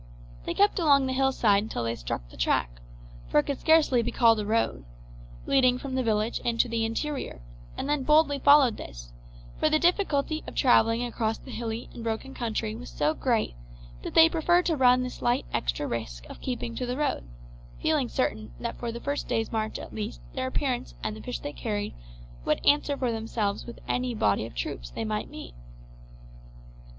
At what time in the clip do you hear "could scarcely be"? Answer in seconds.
3.45-4.09